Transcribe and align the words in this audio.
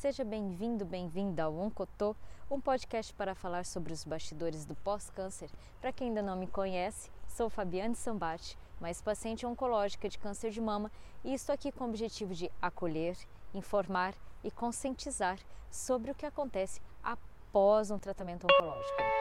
Seja 0.00 0.24
bem-vindo, 0.24 0.82
bem-vinda 0.86 1.42
ao 1.42 1.54
Oncotô, 1.54 2.16
um 2.50 2.58
podcast 2.58 3.12
para 3.12 3.34
falar 3.34 3.66
sobre 3.66 3.92
os 3.92 4.02
bastidores 4.02 4.64
do 4.64 4.74
pós-câncer. 4.74 5.50
Para 5.78 5.92
quem 5.92 6.08
ainda 6.08 6.22
não 6.22 6.38
me 6.38 6.46
conhece, 6.46 7.10
sou 7.28 7.50
Fabiane 7.50 7.94
Sambate, 7.94 8.56
mais 8.80 9.02
paciente 9.02 9.44
oncológica 9.44 10.08
de 10.08 10.18
câncer 10.18 10.52
de 10.52 10.58
mama 10.58 10.90
e 11.22 11.34
estou 11.34 11.52
aqui 11.52 11.70
com 11.70 11.84
o 11.84 11.88
objetivo 11.88 12.34
de 12.34 12.50
acolher, 12.62 13.14
informar 13.52 14.14
e 14.42 14.50
conscientizar 14.50 15.38
sobre 15.70 16.12
o 16.12 16.14
que 16.14 16.24
acontece 16.24 16.80
após 17.04 17.90
um 17.90 17.98
tratamento 17.98 18.46
oncológico. 18.50 19.19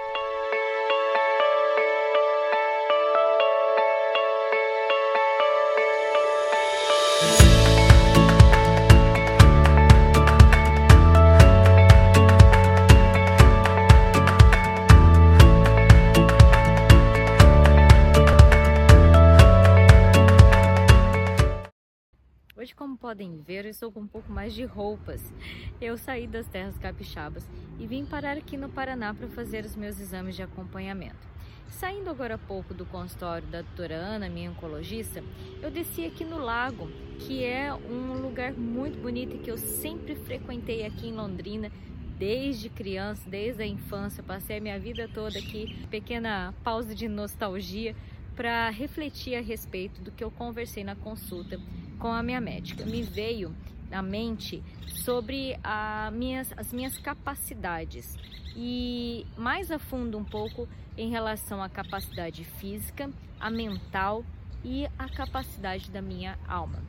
Podem 23.10 23.42
ver, 23.42 23.66
eu 23.66 23.72
estou 23.72 23.92
com 23.92 24.02
um 24.02 24.08
pouco 24.08 24.32
mais 24.32 24.54
de 24.54 24.64
roupas. 24.66 25.34
Eu 25.82 25.98
saí 25.98 26.28
das 26.28 26.46
terras 26.46 26.78
capixabas 26.78 27.44
e 27.80 27.88
vim 27.88 28.06
parar 28.06 28.38
aqui 28.38 28.56
no 28.56 28.70
Paraná 28.70 29.16
para 29.16 29.28
fazer 29.30 29.66
os 29.66 29.76
meus 29.76 30.00
exames 30.00 30.36
de 30.36 30.44
acompanhamento. 30.44 31.28
Saindo 31.70 32.08
agora 32.12 32.36
há 32.36 32.38
pouco 32.38 32.72
do 32.72 32.86
consultório 32.86 33.48
da 33.48 33.64
doutora 33.64 33.95
Ana, 33.95 34.30
minha 34.30 34.52
oncologista, 34.52 35.23
eu 35.59 35.72
desci 35.72 36.06
aqui 36.06 36.23
no 36.23 36.38
lago, 36.38 36.88
que 37.18 37.44
é 37.44 37.73
um 37.73 38.22
lugar 38.22 38.54
muito 38.54 39.02
bonito 39.02 39.38
e 39.38 39.40
que 39.40 39.50
eu 39.50 39.58
sempre 39.58 40.14
frequentei 40.14 40.86
aqui 40.86 41.08
em 41.08 41.14
Londrina, 41.14 41.72
desde 42.20 42.70
criança, 42.70 43.28
desde 43.28 43.64
a 43.64 43.66
infância, 43.66 44.22
passei 44.22 44.58
a 44.58 44.62
minha 44.62 44.80
vida 44.80 45.10
toda 45.12 45.40
aqui, 45.40 45.84
pequena 45.90 46.54
pausa 46.64 46.94
de 46.94 47.08
nostalgia 47.08 47.96
para 48.40 48.70
refletir 48.70 49.36
a 49.36 49.42
respeito 49.42 50.00
do 50.02 50.12
que 50.12 50.23
eu 50.23 50.32
conversei 50.32 50.82
na 50.82 50.95
consulta 50.95 51.59
com 52.00 52.08
a 52.08 52.23
minha 52.23 52.40
médica. 52.40 52.86
Me 52.86 53.04
veio 53.04 53.54
na 53.90 54.02
mente 54.02 54.64
sobre 55.04 55.59
a 55.62 56.09
minhas, 56.14 56.54
as 56.56 56.72
minhas 56.72 56.98
capacidades 56.98 58.16
e 58.56 59.28
mais 59.36 59.70
a 59.70 59.78
fundo 59.78 60.17
um 60.17 60.23
pouco 60.23 60.70
em 60.98 61.10
relação 61.10 61.62
à 61.62 61.67
capacidade 61.67 62.45
física, 62.45 63.12
a 63.38 63.52
mental 63.52 64.23
e 64.64 64.86
a 64.98 65.10
capacidade 65.10 65.92
da 65.92 66.02
minha 66.02 66.40
alma. 66.48 66.82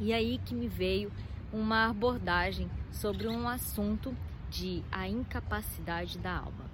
E 0.00 0.14
aí 0.14 0.40
que 0.46 0.54
me 0.54 0.66
veio 0.66 1.12
uma 1.52 1.90
abordagem 1.90 2.70
sobre 2.90 3.28
um 3.28 3.46
assunto 3.46 4.16
de 4.48 4.82
a 4.90 5.06
incapacidade 5.06 6.18
da 6.18 6.38
alma. 6.38 6.64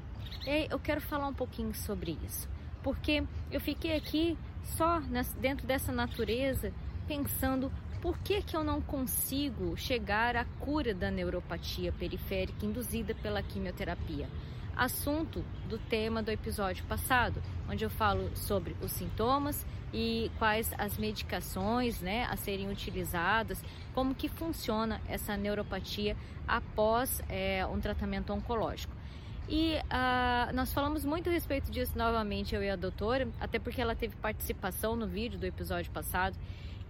E 0.47 0.69
eu 0.71 0.79
quero 0.79 1.01
falar 1.01 1.27
um 1.27 1.34
pouquinho 1.34 1.75
sobre 1.75 2.17
isso, 2.25 2.49
porque 2.87 3.25
eu 3.51 3.61
fiquei 3.61 3.97
aqui 3.97 4.39
só 4.62 5.01
dentro 5.41 5.67
dessa 5.67 5.91
natureza 5.91 6.73
pensando 7.09 7.69
por 8.01 8.17
que, 8.19 8.41
que 8.41 8.56
eu 8.56 8.62
não 8.62 8.81
consigo 8.81 9.77
chegar 9.77 10.37
à 10.37 10.45
cura 10.61 10.95
da 10.95 11.11
neuropatia 11.11 11.91
periférica 11.91 12.65
induzida 12.65 13.12
pela 13.12 13.43
quimioterapia. 13.43 14.28
Assunto 14.77 15.45
do 15.69 15.78
tema 15.78 16.23
do 16.23 16.31
episódio 16.31 16.84
passado, 16.84 17.43
onde 17.69 17.84
eu 17.84 17.91
falo 17.91 18.31
sobre 18.37 18.77
os 18.81 18.93
sintomas 18.93 19.67
e 19.93 20.31
quais 20.39 20.73
as 20.78 20.97
medicações 20.97 22.00
né, 22.00 22.25
a 22.31 22.37
serem 22.37 22.71
utilizadas, 22.71 23.65
como 23.95 24.15
que 24.15 24.28
funciona 24.28 25.00
essa 25.09 25.37
neuropatia 25.37 26.17
após 26.47 27.21
é, 27.28 27.67
um 27.67 27.81
tratamento 27.81 28.33
oncológico. 28.33 28.95
E 29.49 29.77
uh, 29.77 30.55
nós 30.55 30.73
falamos 30.73 31.05
muito 31.05 31.29
a 31.29 31.33
respeito 31.33 31.71
disso 31.71 31.97
novamente, 31.97 32.55
eu 32.55 32.63
e 32.63 32.69
a 32.69 32.75
doutora, 32.75 33.29
até 33.39 33.59
porque 33.59 33.81
ela 33.81 33.95
teve 33.95 34.17
participação 34.17 34.97
no 34.97 35.07
vídeo 35.07 35.39
do 35.39 35.47
episódio 35.47 35.91
passado. 35.93 36.37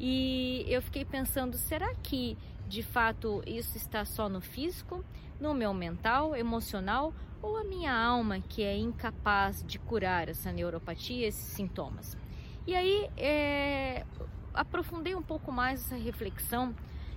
E 0.00 0.64
eu 0.68 0.80
fiquei 0.80 1.04
pensando, 1.04 1.56
será 1.56 1.94
que 1.96 2.36
de 2.66 2.82
fato 2.82 3.42
isso 3.46 3.76
está 3.76 4.04
só 4.04 4.28
no 4.28 4.40
físico, 4.40 5.04
no 5.38 5.52
meu 5.52 5.74
mental, 5.74 6.34
emocional 6.34 7.12
ou 7.42 7.58
a 7.58 7.64
minha 7.64 7.94
alma 7.94 8.40
que 8.40 8.62
é 8.62 8.76
incapaz 8.76 9.62
de 9.62 9.78
curar 9.78 10.28
essa 10.28 10.50
neuropatia, 10.50 11.26
esses 11.26 11.52
sintomas? 11.52 12.16
E 12.66 12.74
aí 12.74 13.08
é, 13.18 14.04
aprofundei 14.54 15.14
um 15.14 15.22
pouco 15.22 15.52
mais 15.52 15.84
essa 15.84 15.96
reflexão 15.96 16.74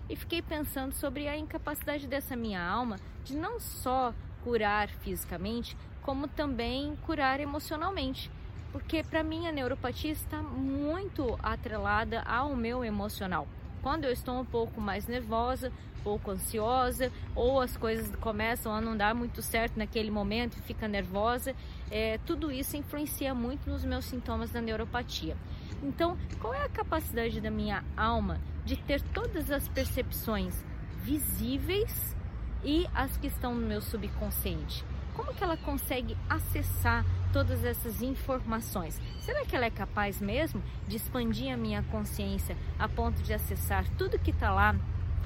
e 0.09 0.15
fiquei 0.15 0.41
pensando 0.41 0.93
sobre 0.93 1.27
a 1.27 1.37
incapacidade 1.37 2.07
dessa 2.07 2.35
minha 2.35 2.61
alma 2.61 2.97
de 3.23 3.35
não 3.35 3.59
só 3.59 4.13
curar 4.43 4.89
fisicamente, 4.89 5.77
como 6.01 6.27
também 6.27 6.95
curar 7.05 7.39
emocionalmente 7.39 8.31
porque 8.71 9.03
para 9.03 9.23
mim 9.23 9.47
a 9.47 9.51
neuropatia 9.51 10.11
está 10.11 10.41
muito 10.41 11.37
atrelada 11.41 12.21
ao 12.21 12.55
meu 12.55 12.83
emocional. 12.83 13.47
Quando 13.81 14.05
eu 14.05 14.11
estou 14.11 14.39
um 14.39 14.45
pouco 14.45 14.79
mais 14.81 15.07
nervosa, 15.07 15.71
pouco 16.03 16.31
ansiosa, 16.31 17.11
ou 17.35 17.61
as 17.61 17.75
coisas 17.75 18.13
começam 18.17 18.73
a 18.73 18.81
não 18.81 18.95
dar 18.95 19.15
muito 19.15 19.41
certo 19.41 19.77
naquele 19.77 20.11
momento 20.11 20.57
e 20.57 20.61
fica 20.61 20.87
nervosa, 20.87 21.55
é, 21.89 22.19
tudo 22.25 22.51
isso 22.51 22.77
influencia 22.77 23.33
muito 23.33 23.69
nos 23.69 23.83
meus 23.83 24.05
sintomas 24.05 24.51
da 24.51 24.61
neuropatia. 24.61 25.35
Então, 25.81 26.17
qual 26.41 26.53
é 26.53 26.63
a 26.63 26.69
capacidade 26.69 27.39
da 27.39 27.49
minha 27.49 27.83
alma 27.95 28.39
de 28.65 28.75
ter 28.75 29.01
todas 29.01 29.49
as 29.49 29.67
percepções 29.69 30.63
visíveis 31.01 32.15
e 32.63 32.87
as 32.93 33.15
que 33.17 33.27
estão 33.27 33.55
no 33.55 33.65
meu 33.65 33.81
subconsciente? 33.81 34.83
Como 35.13 35.33
que 35.33 35.43
ela 35.43 35.57
consegue 35.57 36.15
acessar 36.29 37.05
todas 37.33 37.63
essas 37.63 38.01
informações? 38.01 38.99
Será 39.19 39.45
que 39.45 39.55
ela 39.55 39.65
é 39.65 39.69
capaz 39.69 40.21
mesmo 40.21 40.63
de 40.87 40.97
expandir 40.97 41.53
a 41.53 41.57
minha 41.57 41.83
consciência 41.83 42.55
a 42.77 42.87
ponto 42.87 43.21
de 43.21 43.33
acessar 43.33 43.85
tudo 43.97 44.19
que 44.19 44.31
está 44.31 44.51
lá 44.51 44.75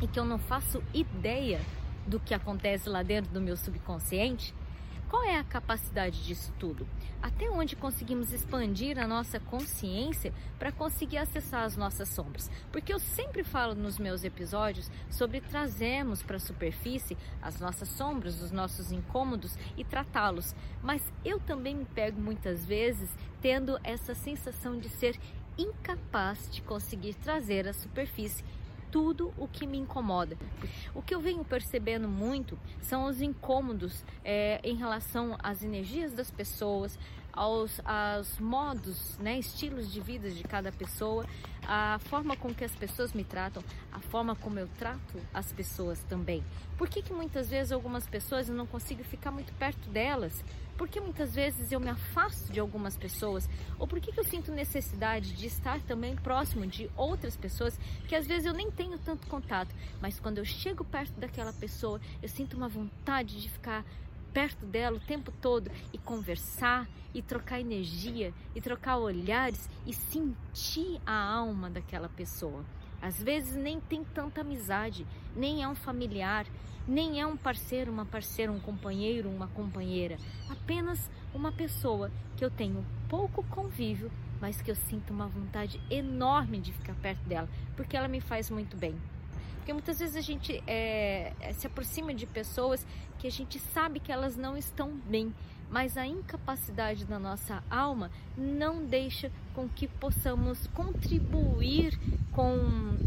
e 0.02 0.08
que 0.08 0.20
eu 0.20 0.26
não 0.26 0.40
faço 0.40 0.84
ideia 0.94 1.62
do 2.06 2.20
que 2.20 2.34
acontece 2.34 2.90
lá 2.90 3.04
dentro 3.04 3.32
do 3.32 3.40
meu 3.40 3.56
subconsciente? 3.56 4.54
Qual 5.14 5.24
é 5.26 5.38
a 5.38 5.44
capacidade 5.44 6.24
disso 6.24 6.52
tudo? 6.58 6.88
Até 7.22 7.48
onde 7.48 7.76
conseguimos 7.76 8.34
expandir 8.34 8.98
a 8.98 9.08
nossa 9.08 9.40
consciência 9.40 10.34
para 10.58 10.72
conseguir 10.72 11.20
acessar 11.20 11.66
as 11.66 11.78
nossas 11.78 12.10
sombras? 12.10 12.50
Porque 12.72 12.92
eu 12.92 12.98
sempre 12.98 13.44
falo 13.44 13.76
nos 13.76 14.00
meus 14.00 14.24
episódios 14.24 14.90
sobre 15.12 15.40
trazermos 15.40 16.24
para 16.24 16.38
a 16.38 16.40
superfície 16.40 17.16
as 17.44 17.60
nossas 17.60 17.90
sombras, 17.90 18.42
os 18.42 18.50
nossos 18.50 18.92
incômodos 18.92 19.56
e 19.78 19.86
tratá-los. 19.86 20.56
Mas 20.82 21.04
eu 21.24 21.40
também 21.40 21.76
me 21.76 21.86
pego 21.86 22.20
muitas 22.20 22.66
vezes 22.66 23.16
tendo 23.40 23.80
essa 23.84 24.16
sensação 24.16 24.80
de 24.80 24.90
ser 24.90 25.20
incapaz 25.60 26.50
de 26.50 26.64
conseguir 26.64 27.14
trazer 27.14 27.68
à 27.68 27.74
superfície 27.74 28.44
tudo 28.94 29.34
o 29.40 29.48
que 29.48 29.66
me 29.66 29.80
incomoda. 29.80 30.38
O 30.94 31.02
que 31.02 31.16
eu 31.16 31.20
venho 31.20 31.44
percebendo 31.44 32.08
muito 32.08 32.60
são 32.80 33.06
os 33.06 33.24
incômodos 33.24 34.06
é, 34.24 34.62
em 34.64 34.76
relação 34.76 35.36
às 35.42 35.64
energias 35.64 36.14
das 36.14 36.30
pessoas, 36.30 37.00
aos, 37.34 37.82
aos 37.84 38.38
modos, 38.40 39.18
né, 39.18 39.40
estilos 39.40 39.92
de 39.92 40.00
vida 40.00 40.30
de 40.30 40.44
cada 40.44 40.72
pessoa, 40.72 41.26
a 41.68 42.00
forma 42.00 42.36
com 42.36 42.54
que 42.54 42.64
as 42.64 42.76
pessoas 42.76 43.14
me 43.14 43.24
tratam, 43.24 43.64
a 43.92 44.00
forma 44.00 44.36
como 44.36 44.60
eu 44.60 44.68
trato 44.78 45.20
as 45.34 45.52
pessoas 45.52 46.00
também. 46.10 46.44
Por 46.78 46.90
que, 46.90 47.02
que 47.02 47.14
muitas 47.14 47.50
vezes 47.50 47.72
algumas 47.72 48.08
pessoas 48.08 48.50
eu 48.50 48.56
não 48.56 48.66
consigo 48.66 49.04
ficar 49.04 49.32
muito 49.32 49.54
perto 49.54 49.90
delas? 49.90 50.44
Por 50.78 50.88
que 50.88 51.00
muitas 51.00 51.36
vezes 51.36 51.72
eu 51.72 51.80
me 51.80 51.90
afasto 51.90 52.52
de 52.52 52.60
algumas 52.60 52.98
pessoas? 52.98 53.48
Ou 53.78 53.88
por 53.88 54.00
que, 54.02 54.12
que 54.12 54.20
eu 54.20 54.24
sinto 54.24 54.52
necessidade 54.52 55.34
de 55.34 55.46
estar 55.46 55.80
também 55.82 56.16
próximo 56.16 56.66
de 56.66 56.90
outras 56.96 57.38
pessoas 57.38 57.80
que 58.08 58.16
às 58.16 58.26
vezes 58.26 58.46
eu 58.46 58.54
nem 58.54 58.72
tenho 58.72 58.98
tanto 58.98 59.28
contato, 59.28 59.74
mas 60.02 60.20
quando 60.20 60.40
eu 60.40 60.46
chego 60.46 60.84
perto 60.84 61.14
daquela 61.20 61.54
pessoa, 61.54 62.02
eu 62.22 62.28
sinto 62.28 62.58
uma 62.58 62.68
vontade 62.68 63.40
de 63.40 63.50
ficar 63.50 63.86
perto 64.34 64.66
dela 64.66 64.98
o 64.98 65.00
tempo 65.00 65.32
todo 65.32 65.72
e 65.94 65.98
conversar 65.98 66.88
e 67.14 67.22
trocar 67.22 67.60
energia 67.60 68.34
e 68.56 68.60
trocar 68.60 68.98
olhares 68.98 69.70
e 69.86 69.94
sentir 69.94 71.00
a 71.06 71.14
alma 71.14 71.70
daquela 71.70 72.10
pessoa. 72.10 72.66
Às 73.02 73.22
vezes 73.22 73.56
nem 73.56 73.80
tem 73.80 74.04
tanta 74.04 74.42
amizade, 74.42 75.06
nem 75.36 75.62
é 75.62 75.68
um 75.68 75.76
familiar, 75.76 76.48
nem 76.88 77.22
é 77.22 77.28
um 77.28 77.38
parceiro, 77.38 77.92
uma 77.92 78.06
parceira, 78.06 78.52
um 78.52 78.60
companheiro, 78.60 79.30
uma 79.30 79.48
companheira, 79.48 80.18
apenas 80.50 81.10
uma 81.34 81.52
pessoa 81.52 82.12
que 82.36 82.44
eu 82.44 82.50
tenho 82.50 82.86
pouco 83.08 83.44
convívio, 83.44 84.12
mas 84.42 84.62
que 84.62 84.72
eu 84.72 84.76
sinto 84.76 85.14
uma 85.14 85.28
vontade 85.28 85.80
enorme 85.90 86.60
de 86.60 86.74
ficar 86.74 86.96
perto 86.96 87.22
dela, 87.28 87.50
porque 87.76 87.96
ela 87.96 88.08
me 88.08 88.20
faz 88.20 88.50
muito 88.50 88.76
bem. 88.76 88.96
Porque 89.64 89.72
muitas 89.72 89.98
vezes 89.98 90.18
a 90.18 90.22
gente 90.22 90.62
é, 90.68 91.32
se 91.54 91.68
aproxima 91.68 92.14
de 92.14 92.26
pessoas 92.26 92.86
que 93.18 93.26
a 93.26 93.32
gente 93.32 93.58
sabe 93.60 94.02
que 94.02 94.12
elas 94.12 94.36
não 94.36 94.58
estão 94.58 94.92
bem, 95.10 95.34
mas 95.72 95.96
a 95.96 96.06
incapacidade 96.06 97.06
da 97.06 97.18
nossa 97.18 97.64
alma 97.72 98.12
não 98.38 98.84
deixa 98.84 99.32
com 99.56 99.70
que 99.70 99.88
possamos 99.88 100.68
contribuir 100.68 101.98
com 102.34 102.58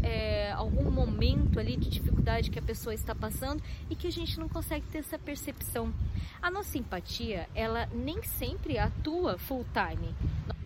é, 0.01 0.51
algum 0.53 0.89
momento 0.89 1.59
ali 1.59 1.77
de 1.77 1.91
dificuldade 1.91 2.49
que 2.49 2.57
a 2.57 2.63
pessoa 2.63 2.95
está 2.95 3.13
passando 3.13 3.61
e 3.87 3.95
que 3.95 4.07
a 4.07 4.11
gente 4.11 4.39
não 4.39 4.49
consegue 4.49 4.87
ter 4.87 4.97
essa 4.97 5.19
percepção. 5.19 5.93
A 6.41 6.49
nossa 6.49 6.75
empatia, 6.79 7.47
ela 7.53 7.85
nem 7.93 8.23
sempre 8.23 8.79
atua 8.79 9.37
full 9.37 9.63
time. 9.71 10.11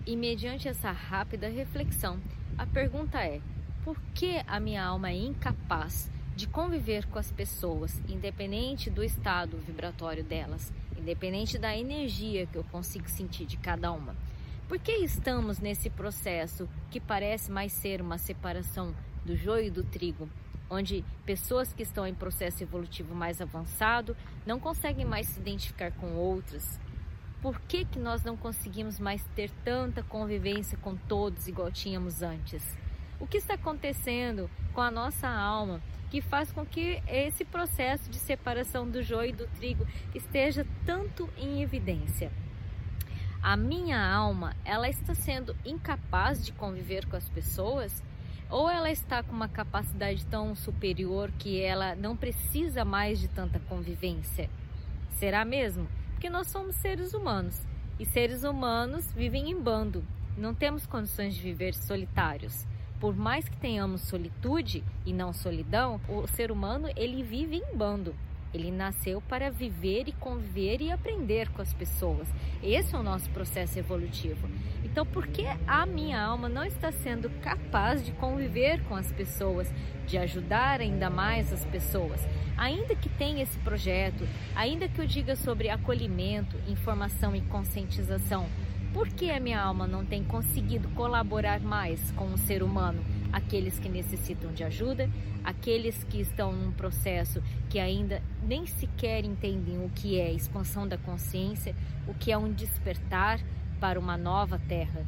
E 0.07 0.15
mediante 0.15 0.69
essa 0.69 0.89
rápida 0.89 1.49
reflexão, 1.49 2.17
a 2.57 2.65
pergunta 2.65 3.19
é: 3.19 3.41
por 3.83 3.99
que 4.13 4.41
a 4.47 4.59
minha 4.59 4.83
alma 4.83 5.09
é 5.09 5.17
incapaz 5.17 6.09
de 6.35 6.47
conviver 6.47 7.05
com 7.07 7.19
as 7.19 7.31
pessoas, 7.31 7.99
independente 8.07 8.89
do 8.89 9.03
estado 9.03 9.57
vibratório 9.57 10.23
delas? 10.23 10.71
independente 11.01 11.57
da 11.57 11.75
energia 11.75 12.45
que 12.45 12.57
eu 12.57 12.63
consigo 12.65 13.09
sentir 13.09 13.45
de 13.45 13.57
cada 13.57 13.91
uma. 13.91 14.15
Por 14.67 14.79
que 14.79 14.91
estamos 14.91 15.59
nesse 15.59 15.89
processo 15.89 16.69
que 16.89 16.99
parece 16.99 17.51
mais 17.51 17.73
ser 17.73 18.01
uma 18.01 18.17
separação 18.17 18.95
do 19.25 19.35
joio 19.35 19.65
e 19.65 19.71
do 19.71 19.83
trigo, 19.83 20.29
onde 20.69 21.03
pessoas 21.25 21.73
que 21.73 21.83
estão 21.83 22.07
em 22.07 22.13
processo 22.13 22.63
evolutivo 22.63 23.13
mais 23.13 23.41
avançado 23.41 24.15
não 24.45 24.59
conseguem 24.59 25.05
mais 25.05 25.27
se 25.27 25.39
identificar 25.39 25.91
com 25.91 26.15
outras? 26.15 26.79
Por 27.41 27.59
que, 27.61 27.83
que 27.83 27.99
nós 27.99 28.23
não 28.23 28.37
conseguimos 28.37 28.99
mais 28.99 29.25
ter 29.35 29.49
tanta 29.65 30.03
convivência 30.03 30.77
com 30.77 30.95
todos 30.95 31.47
igual 31.47 31.71
tínhamos 31.71 32.21
antes? 32.21 32.63
O 33.21 33.27
que 33.27 33.37
está 33.37 33.53
acontecendo 33.53 34.49
com 34.73 34.81
a 34.81 34.89
nossa 34.89 35.29
alma 35.29 35.79
que 36.09 36.21
faz 36.21 36.51
com 36.51 36.65
que 36.65 37.01
esse 37.07 37.45
processo 37.45 38.09
de 38.09 38.17
separação 38.17 38.89
do 38.89 39.03
joio 39.03 39.29
e 39.29 39.33
do 39.33 39.47
trigo 39.47 39.85
esteja 40.13 40.65
tanto 40.87 41.29
em 41.37 41.61
evidência. 41.61 42.31
A 43.43 43.55
minha 43.55 44.03
alma, 44.03 44.55
ela 44.65 44.89
está 44.89 45.13
sendo 45.13 45.55
incapaz 45.63 46.43
de 46.43 46.51
conviver 46.51 47.05
com 47.05 47.15
as 47.15 47.29
pessoas? 47.29 48.03
Ou 48.49 48.67
ela 48.67 48.91
está 48.91 49.21
com 49.21 49.31
uma 49.31 49.47
capacidade 49.47 50.25
tão 50.25 50.55
superior 50.55 51.31
que 51.39 51.61
ela 51.61 51.95
não 51.95 52.17
precisa 52.17 52.83
mais 52.83 53.19
de 53.19 53.27
tanta 53.27 53.59
convivência? 53.59 54.49
Será 55.11 55.45
mesmo? 55.45 55.87
Porque 56.13 56.29
nós 56.29 56.47
somos 56.47 56.75
seres 56.75 57.13
humanos 57.13 57.65
e 57.99 58.05
seres 58.05 58.43
humanos 58.43 59.13
vivem 59.13 59.51
em 59.51 59.61
bando. 59.61 60.03
Não 60.35 60.55
temos 60.55 60.87
condições 60.87 61.35
de 61.35 61.41
viver 61.41 61.75
solitários 61.75 62.65
por 63.01 63.17
mais 63.17 63.49
que 63.49 63.57
tenhamos 63.57 64.01
solitude 64.01 64.83
e 65.07 65.11
não 65.11 65.33
solidão, 65.33 65.99
o 66.07 66.27
ser 66.27 66.51
humano 66.51 66.87
ele 66.95 67.23
vive 67.23 67.55
em 67.55 67.75
bando. 67.75 68.15
Ele 68.53 68.69
nasceu 68.69 69.21
para 69.21 69.49
viver 69.49 70.07
e 70.07 70.11
conviver 70.11 70.81
e 70.81 70.91
aprender 70.91 71.49
com 71.49 71.63
as 71.63 71.73
pessoas. 71.73 72.27
Esse 72.61 72.93
é 72.93 72.99
o 72.99 73.03
nosso 73.03 73.27
processo 73.31 73.79
evolutivo. 73.79 74.47
Então, 74.83 75.03
por 75.03 75.25
que 75.25 75.45
a 75.65 75.85
minha 75.85 76.21
alma 76.21 76.47
não 76.47 76.63
está 76.63 76.91
sendo 76.91 77.29
capaz 77.41 78.05
de 78.05 78.11
conviver 78.11 78.83
com 78.83 78.95
as 78.95 79.11
pessoas, 79.11 79.73
de 80.05 80.17
ajudar 80.17 80.81
ainda 80.81 81.09
mais 81.09 81.51
as 81.51 81.65
pessoas? 81.65 82.21
Ainda 82.57 82.93
que 82.93 83.09
tenha 83.09 83.41
esse 83.41 83.57
projeto, 83.59 84.27
ainda 84.53 84.87
que 84.87 84.99
eu 84.99 85.07
diga 85.07 85.35
sobre 85.35 85.69
acolhimento, 85.69 86.55
informação 86.67 87.35
e 87.35 87.41
conscientização, 87.41 88.47
por 88.93 89.07
que 89.07 89.31
a 89.31 89.39
minha 89.39 89.61
alma 89.61 89.87
não 89.87 90.05
tem 90.05 90.23
conseguido 90.23 90.89
colaborar 90.89 91.61
mais 91.61 92.11
com 92.11 92.33
o 92.33 92.37
ser 92.37 92.61
humano? 92.61 93.03
Aqueles 93.31 93.79
que 93.79 93.87
necessitam 93.87 94.51
de 94.51 94.63
ajuda, 94.63 95.09
aqueles 95.43 96.03
que 96.03 96.19
estão 96.19 96.51
num 96.51 96.71
processo 96.71 97.41
que 97.69 97.79
ainda 97.79 98.21
nem 98.43 98.65
sequer 98.65 99.23
entendem 99.23 99.83
o 99.83 99.89
que 99.89 100.19
é 100.19 100.31
expansão 100.31 100.85
da 100.87 100.97
consciência, 100.97 101.73
o 102.07 102.13
que 102.13 102.31
é 102.31 102.37
um 102.37 102.51
despertar 102.51 103.39
para 103.79 103.99
uma 103.99 104.17
nova 104.17 104.59
terra. 104.67 105.05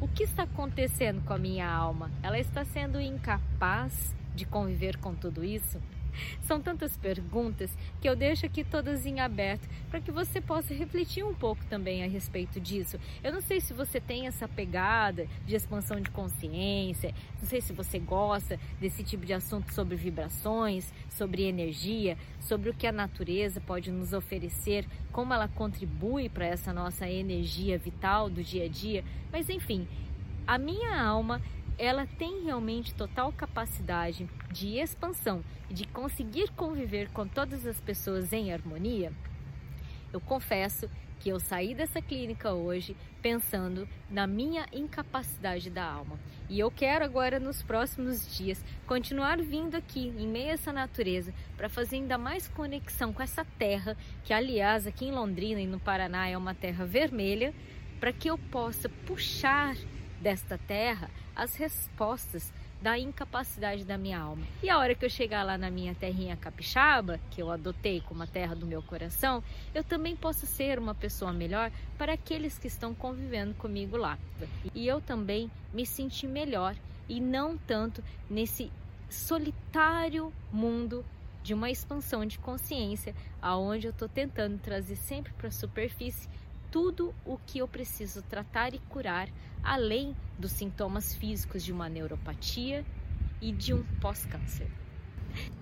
O 0.00 0.08
que 0.08 0.24
está 0.24 0.42
acontecendo 0.42 1.22
com 1.24 1.32
a 1.32 1.38
minha 1.38 1.70
alma? 1.70 2.10
Ela 2.22 2.38
está 2.38 2.64
sendo 2.64 3.00
incapaz 3.00 4.14
de 4.34 4.44
conviver 4.44 4.96
com 4.96 5.14
tudo 5.14 5.44
isso? 5.44 5.78
São 6.42 6.60
tantas 6.60 6.96
perguntas 6.96 7.70
que 8.00 8.08
eu 8.08 8.16
deixo 8.16 8.46
aqui 8.46 8.64
todas 8.64 9.06
em 9.06 9.20
aberto 9.20 9.68
para 9.90 10.00
que 10.00 10.10
você 10.10 10.40
possa 10.40 10.74
refletir 10.74 11.24
um 11.24 11.34
pouco 11.34 11.64
também 11.66 12.04
a 12.04 12.08
respeito 12.08 12.60
disso. 12.60 12.98
Eu 13.22 13.32
não 13.32 13.40
sei 13.40 13.60
se 13.60 13.72
você 13.72 14.00
tem 14.00 14.26
essa 14.26 14.48
pegada 14.48 15.26
de 15.46 15.54
expansão 15.54 16.00
de 16.00 16.10
consciência, 16.10 17.14
não 17.40 17.48
sei 17.48 17.60
se 17.60 17.72
você 17.72 17.98
gosta 17.98 18.58
desse 18.80 19.02
tipo 19.02 19.24
de 19.24 19.32
assunto 19.32 19.72
sobre 19.72 19.96
vibrações, 19.96 20.92
sobre 21.08 21.42
energia, 21.42 22.16
sobre 22.40 22.70
o 22.70 22.74
que 22.74 22.86
a 22.86 22.92
natureza 22.92 23.60
pode 23.60 23.90
nos 23.90 24.12
oferecer, 24.12 24.86
como 25.12 25.34
ela 25.34 25.48
contribui 25.48 26.28
para 26.28 26.46
essa 26.46 26.72
nossa 26.72 27.08
energia 27.08 27.78
vital 27.78 28.30
do 28.30 28.42
dia 28.42 28.64
a 28.64 28.68
dia, 28.68 29.04
mas 29.32 29.48
enfim, 29.48 29.86
a 30.46 30.58
minha 30.58 31.00
alma 31.00 31.40
ela 31.80 32.06
tem 32.06 32.44
realmente 32.44 32.94
total 32.94 33.32
capacidade 33.32 34.28
de 34.52 34.78
expansão 34.78 35.42
e 35.70 35.72
de 35.72 35.86
conseguir 35.86 36.50
conviver 36.50 37.08
com 37.08 37.26
todas 37.26 37.66
as 37.66 37.80
pessoas 37.80 38.34
em 38.34 38.52
harmonia, 38.52 39.10
eu 40.12 40.20
confesso 40.20 40.90
que 41.18 41.30
eu 41.30 41.40
saí 41.40 41.74
dessa 41.74 42.02
clínica 42.02 42.52
hoje 42.52 42.94
pensando 43.22 43.88
na 44.10 44.26
minha 44.26 44.66
incapacidade 44.74 45.70
da 45.70 45.84
alma. 45.84 46.20
E 46.50 46.60
eu 46.60 46.70
quero 46.70 47.02
agora, 47.02 47.40
nos 47.40 47.62
próximos 47.62 48.36
dias, 48.36 48.62
continuar 48.86 49.40
vindo 49.40 49.74
aqui 49.74 50.08
em 50.18 50.28
meio 50.28 50.50
a 50.50 50.52
essa 50.52 50.74
natureza 50.74 51.32
para 51.56 51.70
fazer 51.70 51.96
ainda 51.96 52.18
mais 52.18 52.46
conexão 52.46 53.10
com 53.10 53.22
essa 53.22 53.44
terra, 53.58 53.96
que 54.22 54.34
aliás 54.34 54.86
aqui 54.86 55.06
em 55.06 55.12
Londrina 55.12 55.62
e 55.62 55.66
no 55.66 55.80
Paraná 55.80 56.28
é 56.28 56.36
uma 56.36 56.54
terra 56.54 56.84
vermelha, 56.84 57.54
para 57.98 58.12
que 58.12 58.28
eu 58.28 58.36
possa 58.36 58.88
puxar 59.06 59.76
desta 60.20 60.58
terra 60.58 61.10
as 61.34 61.54
respostas 61.54 62.52
da 62.80 62.98
incapacidade 62.98 63.84
da 63.84 63.98
minha 63.98 64.18
alma. 64.18 64.46
E 64.62 64.70
a 64.70 64.78
hora 64.78 64.94
que 64.94 65.04
eu 65.04 65.10
chegar 65.10 65.42
lá 65.42 65.58
na 65.58 65.70
minha 65.70 65.94
terrinha 65.94 66.36
capixaba, 66.36 67.20
que 67.30 67.42
eu 67.42 67.50
adotei 67.50 68.00
como 68.00 68.22
a 68.22 68.26
terra 68.26 68.54
do 68.54 68.66
meu 68.66 68.82
coração, 68.82 69.42
eu 69.74 69.84
também 69.84 70.16
posso 70.16 70.46
ser 70.46 70.78
uma 70.78 70.94
pessoa 70.94 71.32
melhor 71.32 71.70
para 71.98 72.14
aqueles 72.14 72.58
que 72.58 72.66
estão 72.66 72.94
convivendo 72.94 73.54
comigo 73.54 73.96
lá. 73.96 74.18
E 74.74 74.86
eu 74.86 75.00
também 75.00 75.50
me 75.74 75.84
sentir 75.84 76.26
melhor 76.26 76.74
e 77.08 77.20
não 77.20 77.58
tanto 77.58 78.02
nesse 78.30 78.72
solitário 79.10 80.32
mundo 80.50 81.04
de 81.42 81.52
uma 81.52 81.70
expansão 81.70 82.24
de 82.24 82.38
consciência, 82.38 83.14
aonde 83.40 83.86
eu 83.86 83.90
estou 83.90 84.08
tentando 84.08 84.58
trazer 84.58 84.96
sempre 84.96 85.32
para 85.32 85.48
a 85.48 85.52
superfície 85.52 86.28
tudo 86.70 87.14
o 87.24 87.36
que 87.38 87.58
eu 87.58 87.68
preciso 87.68 88.22
tratar 88.22 88.74
e 88.74 88.78
curar, 88.78 89.28
além 89.62 90.16
dos 90.38 90.52
sintomas 90.52 91.14
físicos 91.14 91.64
de 91.64 91.72
uma 91.72 91.88
neuropatia 91.88 92.84
e 93.40 93.52
de 93.52 93.74
um 93.74 93.82
pós-câncer. 94.00 94.70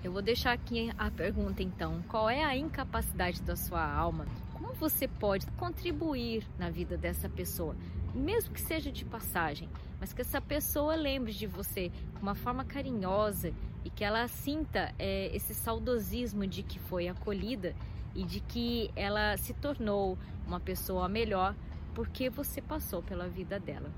Eu 0.03 0.13
vou 0.13 0.23
deixar 0.23 0.53
aqui 0.53 0.91
a 0.97 1.11
pergunta 1.11 1.63
então: 1.63 2.03
qual 2.09 2.29
é 2.29 2.45
a 2.45 2.57
incapacidade 2.57 3.43
da 3.43 3.57
sua 3.57 3.85
alma? 3.85 4.27
Como 4.53 4.73
você 4.75 5.07
pode 5.07 5.47
contribuir 5.53 6.47
na 6.59 6.71
vida 6.71 6.97
dessa 6.97 7.29
pessoa, 7.29 7.77
mesmo 8.15 8.53
que 8.53 8.61
seja 8.61 8.91
de 8.91 9.05
passagem, 9.05 9.69
mas 10.01 10.13
que 10.13 10.21
essa 10.21 10.41
pessoa 10.41 10.95
lembre 10.95 11.33
de 11.33 11.47
você 11.47 11.89
de 11.89 12.23
uma 12.23 12.35
forma 12.35 12.65
carinhosa 12.65 13.53
e 13.85 13.91
que 13.91 14.05
ela 14.05 14.27
sinta 14.29 14.93
é, 14.99 15.35
esse 15.35 15.55
saudosismo 15.55 16.47
de 16.47 16.63
que 16.63 16.79
foi 16.79 17.09
acolhida 17.09 17.75
e 18.15 18.25
de 18.25 18.41
que 18.41 18.91
ela 18.97 19.37
se 19.37 19.55
tornou 19.55 20.19
uma 20.47 20.61
pessoa 20.61 21.09
melhor 21.09 21.55
porque 21.95 22.31
você 22.31 22.61
passou 22.61 23.03
pela 23.03 23.29
vida 23.29 23.59
dela. 23.59 23.91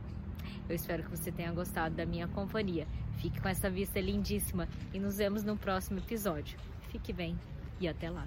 Eu 0.69 0.75
espero 0.75 1.03
que 1.03 1.11
você 1.11 1.31
tenha 1.31 1.53
gostado 1.53 1.95
da 1.95 2.07
minha 2.07 2.29
companhia. 2.29 2.87
Fique 3.19 3.41
com 3.41 3.49
essa 3.49 3.69
vista 3.69 4.01
lindíssima 4.01 4.69
e 4.93 4.99
nos 4.99 5.19
vemos 5.19 5.43
no 5.43 5.57
próximo 5.57 5.99
episódio. 5.99 6.59
Fique 6.91 7.13
bem 7.13 7.39
e 7.81 7.89
até 7.89 8.09
lá. 8.09 8.27